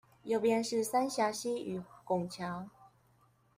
[0.23, 2.69] 右邊是三峽溪與拱橋